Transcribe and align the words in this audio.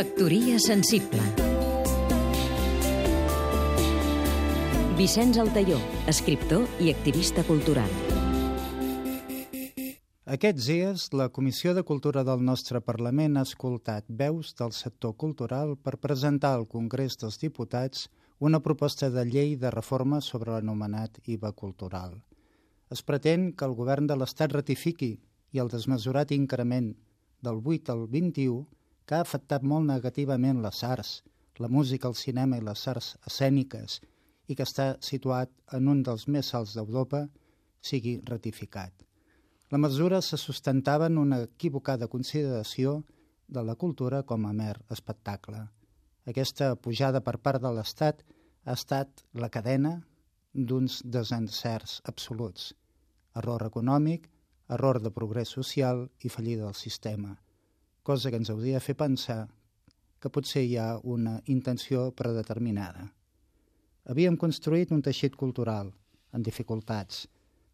Factoria 0.00 0.56
sensible 0.56 1.20
Vicenç 4.96 5.36
Altaió, 5.42 5.76
escriptor 6.08 6.64
i 6.80 6.88
activista 6.88 7.44
cultural. 7.44 7.90
Aquests 10.24 10.70
dies, 10.70 11.04
la 11.12 11.28
Comissió 11.28 11.74
de 11.76 11.84
Cultura 11.84 12.24
del 12.24 12.40
nostre 12.48 12.80
Parlament 12.80 13.36
ha 13.36 13.44
escoltat 13.44 14.08
veus 14.22 14.54
del 14.62 14.72
sector 14.72 15.18
cultural 15.20 15.76
per 15.76 15.98
presentar 16.00 16.54
al 16.56 16.64
Congrés 16.78 17.20
dels 17.20 17.36
Diputats 17.44 18.08
una 18.38 18.64
proposta 18.64 19.12
de 19.12 19.28
llei 19.28 19.54
de 19.60 19.76
reforma 19.76 20.24
sobre 20.24 20.56
l'anomenat 20.56 21.20
IVA 21.26 21.52
cultural. 21.52 22.16
Es 22.88 23.04
pretén 23.04 23.50
que 23.52 23.68
el 23.68 23.76
govern 23.76 24.08
de 24.08 24.16
l'Estat 24.16 24.56
ratifiqui 24.62 25.18
i 25.52 25.60
el 25.60 25.68
desmesurat 25.68 26.32
increment 26.32 26.94
del 27.44 27.60
8 27.60 27.98
al 27.98 28.06
21 28.08 28.64
que 29.10 29.18
ha 29.18 29.24
afectat 29.26 29.64
molt 29.66 29.88
negativament 29.90 30.60
les 30.62 30.80
arts, 30.86 31.08
la 31.58 31.68
música, 31.76 32.06
el 32.06 32.14
cinema 32.14 32.60
i 32.60 32.62
les 32.62 32.82
arts 32.92 33.08
escèniques 33.26 33.96
i 34.46 34.54
que 34.54 34.62
està 34.62 34.86
situat 35.02 35.50
en 35.74 35.88
un 35.90 36.04
dels 36.06 36.28
més 36.30 36.50
alts 36.54 36.76
d'Europa, 36.78 37.24
sigui 37.82 38.12
ratificat. 38.28 38.94
La 39.74 39.82
mesura 39.82 40.22
se 40.22 40.38
sustentava 40.38 41.10
en 41.10 41.18
una 41.18 41.40
equivocada 41.48 42.06
consideració 42.14 43.00
de 43.48 43.66
la 43.66 43.74
cultura 43.82 44.22
com 44.30 44.46
a 44.46 44.54
mer 44.62 44.76
espectacle. 44.94 45.64
Aquesta 46.30 46.70
pujada 46.76 47.18
per 47.18 47.36
part 47.42 47.66
de 47.66 47.74
l'Estat 47.74 48.22
ha 48.62 48.78
estat 48.78 49.26
la 49.34 49.50
cadena 49.50 49.96
d'uns 50.54 51.02
desencerts 51.18 51.98
absoluts. 52.14 52.72
Error 53.34 53.66
econòmic, 53.66 54.30
error 54.78 55.02
de 55.02 55.10
progrés 55.10 55.58
social 55.60 56.06
i 56.22 56.30
fallida 56.30 56.68
del 56.68 56.78
sistema, 56.86 57.34
cosa 58.02 58.30
que 58.30 58.38
ens 58.40 58.50
hauria 58.50 58.78
de 58.78 58.84
fer 58.84 58.96
pensar 58.96 59.48
que 60.20 60.30
potser 60.32 60.62
hi 60.66 60.76
ha 60.76 60.98
una 61.02 61.38
intenció 61.46 62.10
predeterminada. 62.16 63.06
Havíem 64.10 64.36
construït 64.36 64.92
un 64.92 65.02
teixit 65.02 65.36
cultural 65.36 65.92
en 66.36 66.42
dificultats, 66.42 67.26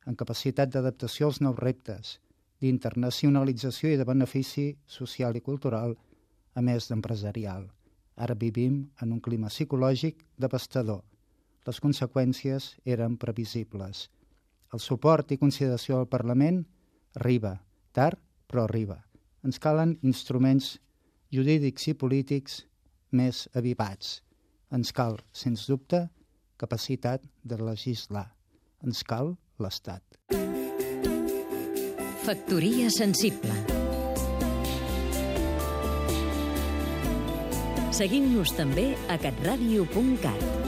en 0.06 0.14
capacitat 0.14 0.70
d'adaptació 0.72 1.30
als 1.30 1.40
nous 1.42 1.58
reptes, 1.58 2.18
d'internacionalització 2.60 3.92
i 3.92 3.98
de 4.00 4.06
benefici 4.08 4.66
social 4.86 5.36
i 5.36 5.42
cultural, 5.44 5.96
a 6.54 6.62
més 6.64 6.88
d'empresarial. 6.88 7.66
Ara 8.16 8.34
vivim 8.34 8.86
en 9.02 9.12
un 9.12 9.20
clima 9.20 9.50
psicològic 9.52 10.22
devastador. 10.40 11.02
Les 11.66 11.80
conseqüències 11.82 12.76
eren 12.84 13.18
previsibles. 13.20 14.06
El 14.72 14.80
suport 14.80 15.32
i 15.32 15.40
consideració 15.42 15.98
al 15.98 16.08
Parlament 16.08 16.62
arriba, 17.20 17.58
tard, 17.92 18.18
però 18.46 18.64
arriba. 18.64 19.02
Ens 19.46 19.60
calen 19.62 19.92
instruments 20.02 20.72
jurídics 21.30 21.86
i 21.86 21.94
polítics 21.94 22.64
més 23.14 23.44
avivats. 23.54 24.20
Ens 24.74 24.90
cal, 24.90 25.20
sens 25.30 25.68
dubte, 25.70 26.08
capacitat 26.58 27.22
de 27.46 27.60
legislar. 27.62 28.26
Ens 28.82 29.04
cal 29.06 29.36
l'Estat. 29.62 30.02
Factoria 32.26 32.90
sensible 32.90 33.54
Seguim-nos 37.96 38.50
també 38.58 38.90
a 39.08 39.16
catradio.cat 39.22 40.65